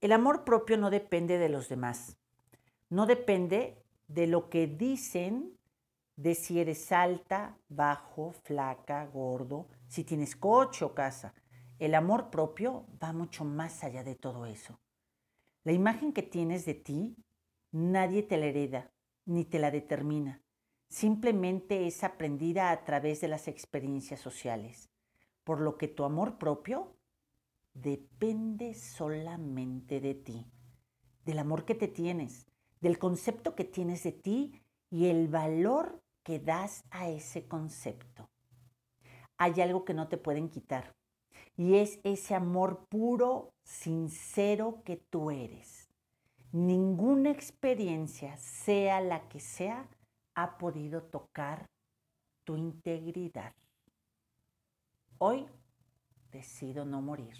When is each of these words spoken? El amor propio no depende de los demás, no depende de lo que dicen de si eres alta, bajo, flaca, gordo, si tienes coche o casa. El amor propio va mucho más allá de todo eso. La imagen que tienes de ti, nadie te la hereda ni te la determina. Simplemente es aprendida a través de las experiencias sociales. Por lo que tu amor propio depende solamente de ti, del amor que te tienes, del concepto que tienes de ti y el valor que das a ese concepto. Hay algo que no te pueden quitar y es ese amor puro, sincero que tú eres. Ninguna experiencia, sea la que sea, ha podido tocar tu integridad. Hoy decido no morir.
El 0.00 0.12
amor 0.12 0.44
propio 0.44 0.78
no 0.78 0.88
depende 0.88 1.36
de 1.36 1.50
los 1.50 1.68
demás, 1.68 2.16
no 2.88 3.04
depende 3.04 3.84
de 4.08 4.26
lo 4.26 4.48
que 4.48 4.66
dicen 4.66 5.58
de 6.16 6.34
si 6.34 6.58
eres 6.58 6.90
alta, 6.90 7.58
bajo, 7.68 8.32
flaca, 8.32 9.06
gordo, 9.06 9.68
si 9.88 10.04
tienes 10.04 10.36
coche 10.36 10.84
o 10.84 10.94
casa. 10.94 11.34
El 11.78 11.94
amor 11.94 12.30
propio 12.30 12.86
va 13.02 13.12
mucho 13.12 13.44
más 13.44 13.84
allá 13.84 14.02
de 14.02 14.14
todo 14.14 14.46
eso. 14.46 14.78
La 15.64 15.72
imagen 15.72 16.12
que 16.12 16.22
tienes 16.22 16.64
de 16.64 16.74
ti, 16.74 17.16
nadie 17.70 18.22
te 18.22 18.38
la 18.38 18.46
hereda 18.46 18.90
ni 19.26 19.44
te 19.44 19.58
la 19.58 19.70
determina. 19.70 20.42
Simplemente 20.88 21.86
es 21.86 22.04
aprendida 22.04 22.70
a 22.70 22.84
través 22.84 23.20
de 23.20 23.28
las 23.28 23.48
experiencias 23.48 24.20
sociales. 24.20 24.90
Por 25.44 25.60
lo 25.60 25.76
que 25.76 25.88
tu 25.88 26.04
amor 26.04 26.38
propio 26.38 26.96
depende 27.74 28.74
solamente 28.74 30.00
de 30.00 30.14
ti, 30.14 30.46
del 31.24 31.38
amor 31.38 31.64
que 31.64 31.74
te 31.74 31.88
tienes, 31.88 32.46
del 32.80 32.98
concepto 32.98 33.54
que 33.54 33.64
tienes 33.64 34.02
de 34.02 34.12
ti 34.12 34.62
y 34.90 35.06
el 35.06 35.28
valor 35.28 36.02
que 36.22 36.38
das 36.38 36.84
a 36.90 37.08
ese 37.08 37.46
concepto. 37.46 38.28
Hay 39.36 39.60
algo 39.60 39.84
que 39.84 39.94
no 39.94 40.08
te 40.08 40.18
pueden 40.18 40.48
quitar 40.48 40.94
y 41.56 41.76
es 41.76 42.00
ese 42.04 42.34
amor 42.34 42.86
puro, 42.88 43.52
sincero 43.64 44.82
que 44.84 44.96
tú 44.96 45.30
eres. 45.30 45.88
Ninguna 46.52 47.30
experiencia, 47.30 48.36
sea 48.38 49.00
la 49.00 49.28
que 49.28 49.40
sea, 49.40 49.88
ha 50.34 50.58
podido 50.58 51.02
tocar 51.02 51.68
tu 52.44 52.56
integridad. 52.56 53.54
Hoy 55.18 55.46
decido 56.32 56.84
no 56.84 57.02
morir. 57.02 57.36